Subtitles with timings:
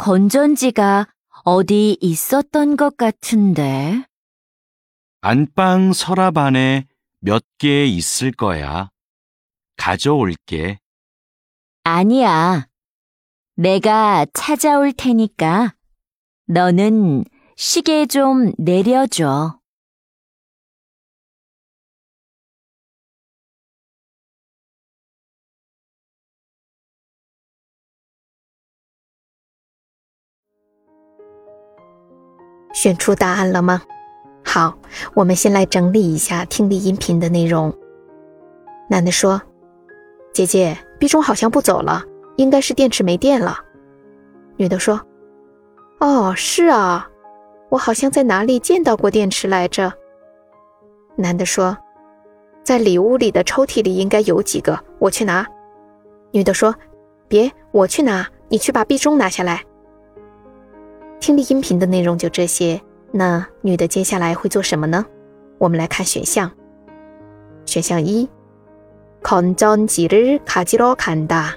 [0.00, 1.06] 건전지가
[1.44, 4.02] 어디 있었던 것 같은데.
[5.20, 6.86] 안방 서랍 안에
[7.20, 8.88] 몇 개 있을 거야.
[9.76, 10.78] 가져올게.
[11.84, 12.66] 아니야.
[13.56, 15.74] 내가 찾아올 테니까
[16.46, 17.26] 너는
[17.56, 19.59] 시계 좀 내려줘.
[32.80, 33.82] “选出答案了吗？
[34.42, 34.74] 好，
[35.12, 37.70] 我们先来整理一下听力音频的内容。
[38.88, 39.38] 男的说
[40.32, 42.02] ：“姐姐，壁钟好像不走了，
[42.36, 43.58] 应该是电池没电了。”
[44.56, 44.98] 女的说
[46.00, 47.06] ：“哦，是啊，
[47.68, 49.92] 我好像在哪里见到过电池来着。”
[51.16, 51.76] 男的说
[52.64, 55.46] ：“在里屋里的抽屉里应该有几个，我去拿。”
[56.32, 56.74] 女的说
[57.28, 59.62] ：“别，我去拿，你去把壁钟拿下来。”
[61.19, 62.79] 听力音频的内容就这些。
[63.11, 65.05] 那女的接下来会做什么呢？
[65.57, 66.51] 我们来看选项。
[67.65, 68.27] 选项一，
[69.23, 71.53] 건전지를가지러간 다，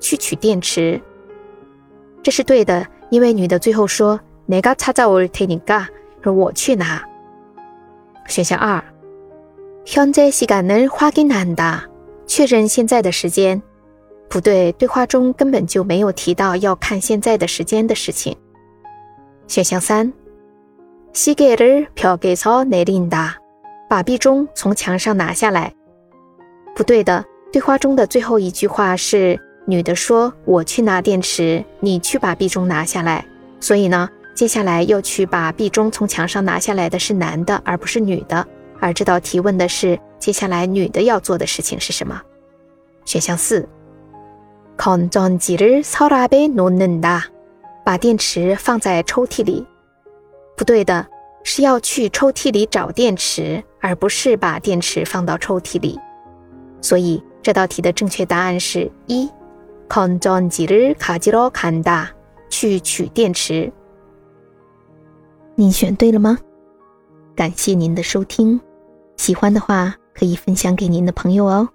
[0.00, 1.00] 去取电池。
[2.22, 4.18] 这是对的，因为女的最后说
[4.48, 5.86] 내가찾아올테니 까，
[6.22, 7.02] 说我去拿。
[8.26, 8.82] 选项二，
[9.84, 11.82] 현재시간을확인한 다，
[12.26, 13.62] 确认现在的时间。
[14.28, 18.36] 不对，对话中根本就没有提到要看现在的时间的事情。
[19.50, 20.12] 选项三。
[21.12, 23.36] 시계를벽에서내린 다，
[23.88, 25.72] 把壁钟从墙上拿下来。
[26.74, 33.24] 不对的，对话中的最后一句话是女的说：“我去拿电池，你去把壁钟拿下来。”
[33.60, 38.46] 所以呢，接下来要去把壁钟从墙上拿下来的是男的，而不是女的。
[38.78, 42.20] 而这道题问的是接下来女的要做的事情是什么？
[43.06, 43.66] 选项四，
[44.76, 47.22] 건전지를서랍에놓는 다，
[47.84, 49.66] 把电池放在抽屉里。
[50.56, 51.06] 不对的，
[51.44, 55.98] 是要去抽屉里找电池，而不是把电池放到抽屉里。
[56.80, 59.30] 所以这道题的正确答案是一，
[59.88, 62.08] 건전지를가지러간 다，
[62.48, 63.72] 去取电池。
[65.54, 66.38] 您选对了吗？
[67.34, 68.60] 感谢您的收听，
[69.16, 71.68] 喜欢的话可以分享给您的朋友哦。